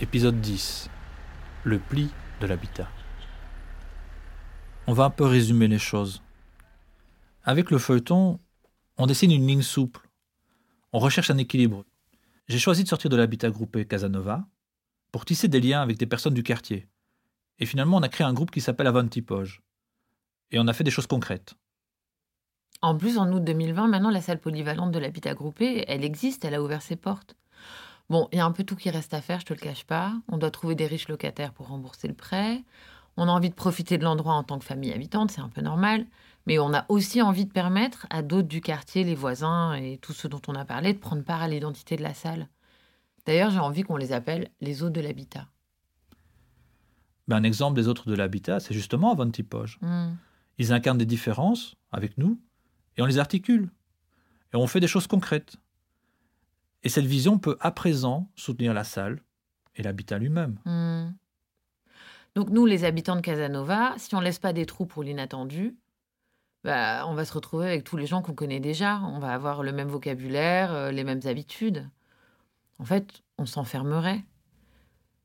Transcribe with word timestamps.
Épisode 0.00 0.40
10. 0.40 0.88
Le 1.64 1.80
pli 1.80 2.08
de 2.40 2.46
l'habitat. 2.46 2.88
On 4.86 4.92
va 4.92 5.06
un 5.06 5.10
peu 5.10 5.24
résumer 5.24 5.66
les 5.66 5.80
choses. 5.80 6.22
Avec 7.42 7.72
le 7.72 7.78
feuilleton, 7.78 8.38
on 8.96 9.06
dessine 9.08 9.32
une 9.32 9.44
ligne 9.44 9.62
souple. 9.62 10.08
On 10.92 11.00
recherche 11.00 11.30
un 11.30 11.38
équilibre. 11.38 11.84
J'ai 12.46 12.60
choisi 12.60 12.84
de 12.84 12.88
sortir 12.88 13.10
de 13.10 13.16
l'habitat 13.16 13.50
groupé 13.50 13.86
Casanova 13.86 14.46
pour 15.10 15.24
tisser 15.24 15.48
des 15.48 15.60
liens 15.60 15.82
avec 15.82 15.98
des 15.98 16.06
personnes 16.06 16.34
du 16.34 16.44
quartier. 16.44 16.86
Et 17.58 17.66
finalement, 17.66 17.96
on 17.96 18.02
a 18.02 18.08
créé 18.08 18.24
un 18.24 18.34
groupe 18.34 18.52
qui 18.52 18.60
s'appelle 18.60 18.86
Avantipoge. 18.86 19.62
Et 20.52 20.60
on 20.60 20.68
a 20.68 20.72
fait 20.74 20.84
des 20.84 20.92
choses 20.92 21.08
concrètes. 21.08 21.54
En 22.82 22.96
plus, 22.96 23.18
en 23.18 23.32
août 23.32 23.42
2020, 23.42 23.88
maintenant, 23.88 24.10
la 24.10 24.20
salle 24.20 24.38
polyvalente 24.38 24.92
de 24.92 25.00
l'habitat 25.00 25.34
groupé, 25.34 25.84
elle 25.88 26.04
existe, 26.04 26.44
elle 26.44 26.54
a 26.54 26.62
ouvert 26.62 26.82
ses 26.82 26.94
portes. 26.94 27.34
Bon, 28.10 28.28
il 28.32 28.38
y 28.38 28.40
a 28.40 28.44
un 28.46 28.52
peu 28.52 28.64
tout 28.64 28.76
qui 28.76 28.90
reste 28.90 29.12
à 29.12 29.20
faire, 29.20 29.40
je 29.40 29.46
te 29.46 29.52
le 29.52 29.60
cache 29.60 29.84
pas. 29.84 30.14
On 30.28 30.38
doit 30.38 30.50
trouver 30.50 30.74
des 30.74 30.86
riches 30.86 31.08
locataires 31.08 31.52
pour 31.52 31.68
rembourser 31.68 32.08
le 32.08 32.14
prêt. 32.14 32.64
On 33.16 33.28
a 33.28 33.30
envie 33.30 33.50
de 33.50 33.54
profiter 33.54 33.98
de 33.98 34.04
l'endroit 34.04 34.34
en 34.34 34.44
tant 34.44 34.58
que 34.58 34.64
famille 34.64 34.92
habitante, 34.92 35.30
c'est 35.30 35.40
un 35.40 35.48
peu 35.48 35.60
normal. 35.60 36.06
Mais 36.46 36.58
on 36.58 36.72
a 36.72 36.86
aussi 36.88 37.20
envie 37.20 37.44
de 37.44 37.52
permettre 37.52 38.06
à 38.08 38.22
d'autres 38.22 38.48
du 38.48 38.62
quartier, 38.62 39.04
les 39.04 39.14
voisins 39.14 39.74
et 39.74 39.98
tous 39.98 40.14
ceux 40.14 40.28
dont 40.28 40.40
on 40.46 40.54
a 40.54 40.64
parlé, 40.64 40.94
de 40.94 40.98
prendre 40.98 41.22
part 41.22 41.42
à 41.42 41.48
l'identité 41.48 41.96
de 41.96 42.02
la 42.02 42.14
salle. 42.14 42.48
D'ailleurs, 43.26 43.50
j'ai 43.50 43.58
envie 43.58 43.82
qu'on 43.82 43.96
les 43.96 44.12
appelle 44.12 44.48
les 44.62 44.82
hôtes 44.82 44.94
de 44.94 45.02
l'habitat. 45.02 45.46
Ben, 47.26 47.36
un 47.36 47.42
exemple 47.42 47.76
des 47.76 47.88
autres 47.88 48.08
de 48.08 48.14
l'habitat, 48.14 48.58
c'est 48.58 48.72
justement 48.72 49.12
Avantipoge. 49.12 49.78
Hmm. 49.82 50.14
Ils 50.56 50.72
incarnent 50.72 50.96
des 50.96 51.04
différences 51.04 51.76
avec 51.92 52.16
nous 52.16 52.40
et 52.96 53.02
on 53.02 53.06
les 53.06 53.18
articule. 53.18 53.68
Et 54.54 54.56
on 54.56 54.66
fait 54.66 54.80
des 54.80 54.86
choses 54.86 55.06
concrètes. 55.06 55.56
Et 56.88 56.90
cette 56.90 57.04
vision 57.04 57.38
peut 57.38 57.58
à 57.60 57.70
présent 57.70 58.30
soutenir 58.34 58.72
la 58.72 58.82
salle 58.82 59.20
et 59.76 59.82
l'habitat 59.82 60.16
lui-même. 60.16 60.58
Hmm. 60.64 61.12
Donc 62.34 62.48
nous, 62.48 62.64
les 62.64 62.84
habitants 62.84 63.14
de 63.14 63.20
Casanova, 63.20 63.92
si 63.98 64.14
on 64.14 64.20
laisse 64.20 64.38
pas 64.38 64.54
des 64.54 64.64
trous 64.64 64.86
pour 64.86 65.02
l'inattendu, 65.02 65.76
bah, 66.64 67.04
on 67.06 67.12
va 67.12 67.26
se 67.26 67.34
retrouver 67.34 67.66
avec 67.66 67.84
tous 67.84 67.98
les 67.98 68.06
gens 68.06 68.22
qu'on 68.22 68.32
connaît 68.32 68.58
déjà. 68.58 69.02
On 69.02 69.18
va 69.18 69.34
avoir 69.34 69.62
le 69.62 69.70
même 69.70 69.88
vocabulaire, 69.88 70.72
euh, 70.72 70.90
les 70.90 71.04
mêmes 71.04 71.20
habitudes. 71.26 71.86
En 72.78 72.86
fait, 72.86 73.20
on 73.36 73.44
s'enfermerait. 73.44 74.24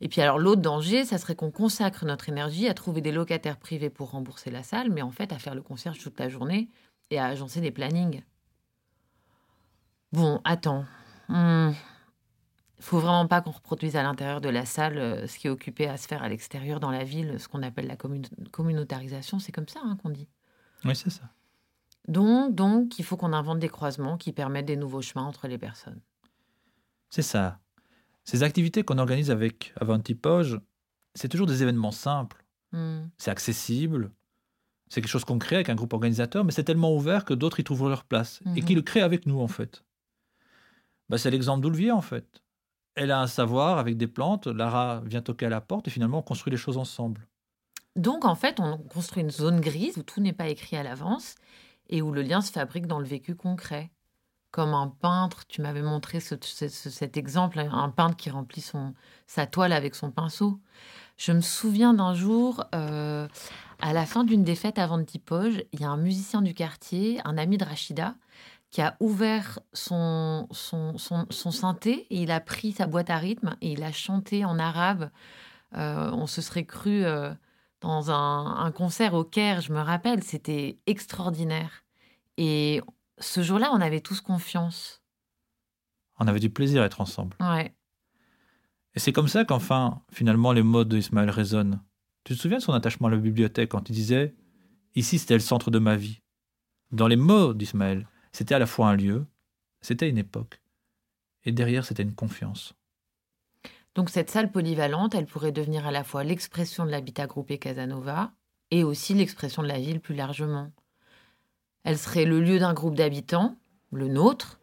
Et 0.00 0.08
puis 0.08 0.22
alors 0.22 0.40
l'autre 0.40 0.60
danger, 0.60 1.04
ça 1.04 1.18
serait 1.18 1.36
qu'on 1.36 1.52
consacre 1.52 2.04
notre 2.04 2.28
énergie 2.28 2.66
à 2.66 2.74
trouver 2.74 3.00
des 3.00 3.12
locataires 3.12 3.58
privés 3.58 3.90
pour 3.90 4.10
rembourser 4.10 4.50
la 4.50 4.64
salle, 4.64 4.90
mais 4.90 5.02
en 5.02 5.12
fait 5.12 5.32
à 5.32 5.38
faire 5.38 5.54
le 5.54 5.62
concierge 5.62 6.00
toute 6.00 6.18
la 6.18 6.28
journée 6.28 6.68
et 7.10 7.20
à 7.20 7.26
agencer 7.26 7.60
des 7.60 7.70
plannings. 7.70 8.24
Bon, 10.10 10.40
attends. 10.42 10.84
Hmm. 11.28 11.70
Faut 12.80 12.98
vraiment 12.98 13.26
pas 13.26 13.40
qu'on 13.40 13.50
reproduise 13.52 13.96
à 13.96 14.02
l'intérieur 14.02 14.40
de 14.40 14.48
la 14.48 14.66
salle 14.66 14.98
euh, 14.98 15.26
ce 15.26 15.38
qui 15.38 15.46
est 15.46 15.50
occupé 15.50 15.88
à 15.88 15.96
se 15.96 16.06
faire 16.06 16.22
à 16.22 16.28
l'extérieur 16.28 16.80
dans 16.80 16.90
la 16.90 17.04
ville, 17.04 17.38
ce 17.40 17.48
qu'on 17.48 17.62
appelle 17.62 17.86
la 17.86 17.96
commun- 17.96 18.20
communautarisation. 18.50 19.38
C'est 19.38 19.52
comme 19.52 19.68
ça 19.68 19.80
hein, 19.82 19.96
qu'on 20.02 20.10
dit. 20.10 20.28
Oui, 20.84 20.94
c'est 20.94 21.10
ça. 21.10 21.22
Donc, 22.08 22.54
donc, 22.54 22.98
il 22.98 23.04
faut 23.04 23.16
qu'on 23.16 23.32
invente 23.32 23.58
des 23.60 23.68
croisements 23.70 24.18
qui 24.18 24.32
permettent 24.32 24.66
des 24.66 24.76
nouveaux 24.76 25.00
chemins 25.00 25.24
entre 25.24 25.48
les 25.48 25.56
personnes. 25.56 26.00
C'est 27.08 27.22
ça. 27.22 27.58
Ces 28.24 28.42
activités 28.42 28.82
qu'on 28.82 28.98
organise 28.98 29.30
avec 29.30 29.72
Avantipoge, 29.80 30.60
c'est 31.14 31.28
toujours 31.28 31.46
des 31.46 31.62
événements 31.62 31.92
simples. 31.92 32.44
Hmm. 32.72 33.04
C'est 33.16 33.30
accessible. 33.30 34.10
C'est 34.90 35.00
quelque 35.00 35.10
chose 35.10 35.24
qu'on 35.24 35.38
crée 35.38 35.56
avec 35.56 35.70
un 35.70 35.74
groupe 35.74 35.92
organisateur, 35.92 36.44
mais 36.44 36.52
c'est 36.52 36.64
tellement 36.64 36.94
ouvert 36.94 37.24
que 37.24 37.32
d'autres 37.34 37.60
y 37.60 37.64
trouvent 37.64 37.88
leur 37.88 38.04
place 38.04 38.40
et 38.54 38.60
Mhm. 38.60 38.64
qui 38.64 38.74
le 38.74 38.82
créent 38.82 39.00
avec 39.00 39.26
nous, 39.26 39.40
en 39.40 39.48
fait. 39.48 39.83
Bah, 41.08 41.18
c'est 41.18 41.30
l'exemple 41.30 41.62
d'Olivier, 41.62 41.92
en 41.92 42.00
fait. 42.00 42.42
Elle 42.94 43.10
a 43.10 43.20
un 43.20 43.26
savoir 43.26 43.78
avec 43.78 43.96
des 43.96 44.06
plantes, 44.06 44.46
Lara 44.46 45.02
vient 45.04 45.20
toquer 45.20 45.46
à 45.46 45.50
la 45.50 45.60
porte 45.60 45.88
et 45.88 45.90
finalement 45.90 46.18
on 46.18 46.22
construit 46.22 46.52
les 46.52 46.56
choses 46.56 46.78
ensemble. 46.78 47.26
Donc, 47.96 48.24
en 48.24 48.34
fait, 48.36 48.60
on 48.60 48.78
construit 48.78 49.22
une 49.22 49.30
zone 49.30 49.60
grise 49.60 49.98
où 49.98 50.02
tout 50.02 50.20
n'est 50.20 50.32
pas 50.32 50.48
écrit 50.48 50.76
à 50.76 50.82
l'avance 50.82 51.34
et 51.88 52.02
où 52.02 52.12
le 52.12 52.22
lien 52.22 52.40
se 52.40 52.52
fabrique 52.52 52.86
dans 52.86 52.98
le 53.00 53.04
vécu 53.04 53.34
concret. 53.34 53.90
Comme 54.52 54.74
un 54.74 54.86
peintre, 54.86 55.44
tu 55.48 55.60
m'avais 55.62 55.82
montré 55.82 56.20
ce- 56.20 56.36
ce- 56.40 56.68
ce- 56.68 56.90
cet 56.90 57.16
exemple, 57.16 57.58
un 57.58 57.90
peintre 57.90 58.16
qui 58.16 58.30
remplit 58.30 58.60
son, 58.60 58.94
sa 59.26 59.46
toile 59.46 59.72
avec 59.72 59.96
son 59.96 60.12
pinceau. 60.12 60.60
Je 61.16 61.32
me 61.32 61.40
souviens 61.40 61.94
d'un 61.94 62.14
jour, 62.14 62.64
euh, 62.74 63.26
à 63.80 63.92
la 63.92 64.06
fin 64.06 64.22
d'une 64.22 64.44
des 64.44 64.54
fêtes 64.54 64.78
avant 64.78 65.02
Tipoge, 65.02 65.64
il 65.72 65.80
y 65.80 65.84
a 65.84 65.90
un 65.90 65.96
musicien 65.96 66.42
du 66.42 66.54
quartier, 66.54 67.20
un 67.24 67.36
ami 67.36 67.58
de 67.58 67.64
Rachida, 67.64 68.14
qui 68.74 68.82
a 68.82 68.96
ouvert 68.98 69.60
son, 69.72 70.48
son, 70.50 70.98
son, 70.98 71.26
son 71.30 71.50
synthé 71.52 72.08
et 72.10 72.22
il 72.22 72.32
a 72.32 72.40
pris 72.40 72.72
sa 72.72 72.88
boîte 72.88 73.08
à 73.08 73.18
rythme 73.18 73.54
et 73.60 73.70
il 73.70 73.84
a 73.84 73.92
chanté 73.92 74.44
en 74.44 74.58
arabe. 74.58 75.12
Euh, 75.76 76.10
on 76.10 76.26
se 76.26 76.42
serait 76.42 76.64
cru 76.64 77.04
euh, 77.04 77.32
dans 77.80 78.10
un, 78.10 78.56
un 78.56 78.72
concert 78.72 79.14
au 79.14 79.22
Caire, 79.22 79.60
je 79.60 79.72
me 79.72 79.78
rappelle, 79.78 80.24
c'était 80.24 80.80
extraordinaire. 80.88 81.84
Et 82.36 82.80
ce 83.18 83.44
jour-là, 83.44 83.70
on 83.72 83.80
avait 83.80 84.00
tous 84.00 84.20
confiance. 84.20 85.04
On 86.18 86.26
avait 86.26 86.40
du 86.40 86.50
plaisir 86.50 86.82
à 86.82 86.86
être 86.86 87.00
ensemble. 87.00 87.36
Ouais. 87.38 87.76
Et 88.96 88.98
c'est 88.98 89.12
comme 89.12 89.28
ça 89.28 89.44
qu'enfin, 89.44 90.02
finalement, 90.10 90.50
les 90.50 90.64
mots 90.64 90.82
d'Ismaël 90.82 91.30
résonnent. 91.30 91.80
Tu 92.24 92.34
te 92.34 92.40
souviens 92.40 92.58
de 92.58 92.62
son 92.64 92.72
attachement 92.72 93.06
à 93.06 93.12
la 93.12 93.18
bibliothèque 93.18 93.68
quand 93.68 93.88
il 93.88 93.92
disait 93.92 94.34
Ici, 94.96 95.20
c'était 95.20 95.34
le 95.34 95.38
centre 95.38 95.70
de 95.70 95.78
ma 95.78 95.94
vie 95.94 96.22
Dans 96.90 97.06
les 97.06 97.14
mots 97.14 97.54
d'Ismaël, 97.54 98.08
c'était 98.34 98.56
à 98.56 98.58
la 98.58 98.66
fois 98.66 98.88
un 98.88 98.96
lieu, 98.96 99.26
c'était 99.80 100.08
une 100.08 100.18
époque. 100.18 100.60
Et 101.44 101.52
derrière, 101.52 101.84
c'était 101.84 102.02
une 102.02 102.16
confiance. 102.16 102.74
Donc 103.94 104.10
cette 104.10 104.28
salle 104.28 104.50
polyvalente, 104.50 105.14
elle 105.14 105.26
pourrait 105.26 105.52
devenir 105.52 105.86
à 105.86 105.92
la 105.92 106.02
fois 106.02 106.24
l'expression 106.24 106.84
de 106.84 106.90
l'habitat 106.90 107.28
groupé 107.28 107.58
Casanova 107.58 108.32
et 108.72 108.82
aussi 108.82 109.14
l'expression 109.14 109.62
de 109.62 109.68
la 109.68 109.78
ville 109.78 110.00
plus 110.00 110.16
largement. 110.16 110.72
Elle 111.84 111.96
serait 111.96 112.24
le 112.24 112.40
lieu 112.40 112.58
d'un 112.58 112.74
groupe 112.74 112.96
d'habitants, 112.96 113.54
le 113.92 114.08
nôtre, 114.08 114.58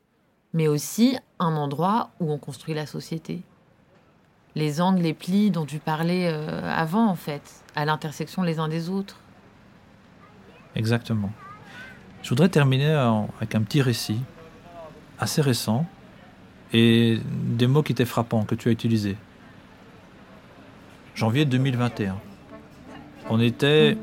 mais 0.52 0.68
aussi 0.68 1.18
un 1.40 1.56
endroit 1.56 2.12
où 2.20 2.30
on 2.30 2.38
construit 2.38 2.74
la 2.74 2.86
société. 2.86 3.42
Les 4.56 4.82
angles, 4.82 5.02
les 5.02 5.14
plis 5.14 5.50
dont 5.50 5.66
tu 5.66 5.80
parlais 5.80 6.28
euh, 6.28 6.70
avant, 6.70 7.08
en 7.08 7.16
fait, 7.16 7.64
à 7.78 7.86
l'intersection 7.86 8.44
les 8.44 8.60
uns 8.60 8.68
des 8.68 8.90
autres. 8.90 9.18
Exactement. 10.76 11.32
Je 12.24 12.30
voudrais 12.30 12.50
terminer 12.50 12.96
en- 12.96 13.30
avec 13.38 13.56
un 13.56 13.62
petit 13.62 13.82
récit, 13.82 14.20
assez 15.20 15.42
récent, 15.42 15.86
et 16.74 17.20
des 17.58 17.68
mots 17.68 17.84
qui 17.84 17.92
étaient 17.92 18.06
frappants, 18.06 18.44
que 18.44 18.56
tu 18.56 18.70
as 18.70 18.72
utilisés. 18.72 19.18
Janvier 21.16 21.46
2021. 21.46 22.16
On 23.30 23.40
était 23.40 23.98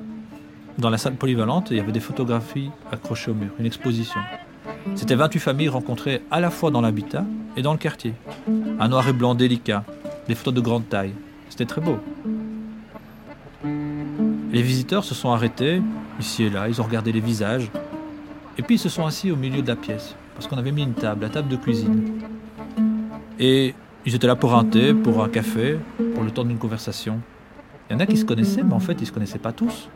dans 0.78 0.90
la 0.90 0.98
salle 0.98 1.14
polyvalente 1.14 1.70
et 1.72 1.74
il 1.74 1.78
y 1.78 1.80
avait 1.80 1.92
des 1.92 2.00
photographies 2.00 2.70
accrochées 2.92 3.30
au 3.30 3.34
mur, 3.34 3.50
une 3.58 3.66
exposition. 3.66 4.20
C'était 4.94 5.14
28 5.14 5.40
familles 5.40 5.68
rencontrées 5.68 6.22
à 6.30 6.40
la 6.40 6.50
fois 6.50 6.70
dans 6.70 6.80
l'habitat 6.80 7.24
et 7.56 7.62
dans 7.62 7.72
le 7.72 7.78
quartier. 7.78 8.14
Un 8.78 8.88
noir 8.88 9.08
et 9.08 9.12
blanc 9.12 9.34
délicat, 9.34 9.84
des 10.28 10.34
photos 10.34 10.54
de 10.54 10.60
grande 10.60 10.88
taille. 10.88 11.12
C'était 11.48 11.64
très 11.66 11.80
beau. 11.80 11.98
Les 14.52 14.62
visiteurs 14.62 15.04
se 15.04 15.14
sont 15.14 15.30
arrêtés, 15.32 15.82
ici 16.20 16.44
et 16.44 16.50
là, 16.50 16.68
ils 16.68 16.80
ont 16.80 16.84
regardé 16.84 17.12
les 17.12 17.20
visages, 17.20 17.70
et 18.58 18.62
puis 18.62 18.74
ils 18.74 18.80
se 18.80 18.88
sont 18.88 19.06
assis 19.06 19.30
au 19.30 19.36
milieu 19.36 19.62
de 19.62 19.68
la 19.68 19.76
pièce, 19.76 20.14
parce 20.34 20.46
qu'on 20.46 20.58
avait 20.58 20.72
mis 20.72 20.82
une 20.82 20.94
table, 20.94 21.22
la 21.22 21.30
table 21.30 21.48
de 21.48 21.56
cuisine. 21.56 22.20
Et 23.38 23.74
ils 24.04 24.14
étaient 24.14 24.26
là 24.26 24.36
pour 24.36 24.54
un 24.54 24.64
thé, 24.64 24.92
pour 24.92 25.22
un 25.22 25.28
café, 25.28 25.78
pour 26.14 26.24
le 26.24 26.30
temps 26.30 26.44
d'une 26.44 26.58
conversation. 26.58 27.20
Il 27.88 27.94
y 27.94 27.96
en 27.96 28.00
a 28.00 28.06
qui 28.06 28.16
se 28.16 28.24
connaissaient, 28.24 28.62
mais 28.62 28.74
en 28.74 28.80
fait, 28.80 28.94
ils 28.94 29.02
ne 29.02 29.06
se 29.06 29.12
connaissaient 29.12 29.38
pas 29.38 29.52
tous. 29.52 29.88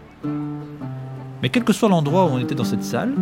Mais 1.43 1.49
quel 1.49 1.65
que 1.65 1.73
soit 1.73 1.89
l'endroit 1.89 2.27
où 2.27 2.29
on 2.29 2.39
était 2.39 2.55
dans 2.55 2.65
cette 2.65 2.85
salle, 2.85 3.13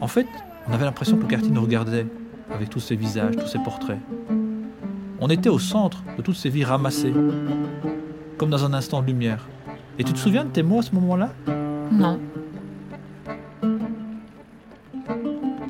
en 0.00 0.06
fait, 0.06 0.26
on 0.68 0.72
avait 0.72 0.84
l'impression 0.84 1.16
que 1.16 1.22
le 1.22 1.28
quartier 1.28 1.50
nous 1.50 1.60
regardait, 1.60 2.06
avec 2.54 2.70
tous 2.70 2.80
ces 2.80 2.94
visages, 2.94 3.34
tous 3.36 3.48
ces 3.48 3.58
portraits. 3.58 3.98
On 5.18 5.28
était 5.28 5.48
au 5.48 5.58
centre 5.58 6.02
de 6.16 6.22
toutes 6.22 6.36
ces 6.36 6.50
vies 6.50 6.64
ramassées, 6.64 7.12
comme 8.38 8.50
dans 8.50 8.64
un 8.64 8.74
instant 8.74 9.02
de 9.02 9.06
lumière. 9.06 9.48
Et 9.98 10.04
tu 10.04 10.12
te 10.12 10.18
souviens 10.18 10.44
de 10.44 10.50
tes 10.50 10.62
mots 10.62 10.78
à 10.78 10.82
ce 10.82 10.94
moment-là? 10.94 11.30
Non. 11.90 12.20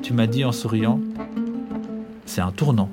Tu 0.01 0.13
m'as 0.13 0.27
dit 0.27 0.45
en 0.45 0.51
souriant, 0.51 0.99
c'est 2.25 2.41
un 2.41 2.51
tournant. 2.51 2.89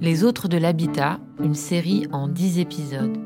Les 0.00 0.24
autres 0.24 0.48
de 0.48 0.56
l'habitat, 0.56 1.20
une 1.42 1.54
série 1.54 2.06
en 2.12 2.28
10 2.28 2.58
épisodes, 2.58 3.16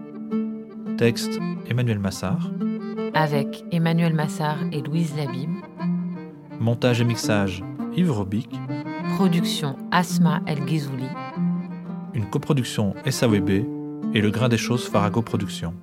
Texte 0.98 1.38
Emmanuel 1.68 1.98
Massard. 1.98 2.50
avec 3.14 3.64
Emmanuel 3.72 4.14
Massard 4.14 4.58
et 4.72 4.82
Louise 4.82 5.14
Labib, 5.16 5.50
Montage 6.60 7.00
et 7.00 7.04
mixage 7.04 7.62
Yves 7.96 8.12
Robic. 8.12 8.48
Production 9.14 9.76
Asma 9.92 10.42
El 10.46 10.64
Ghizouli, 10.64 11.06
Une 12.14 12.28
coproduction 12.28 12.94
SAWB 13.08 13.50
et 14.14 14.20
Le 14.20 14.30
Grain 14.30 14.48
des 14.48 14.58
Choses 14.58 14.86
Farago 14.88 15.22
Productions. 15.22 15.74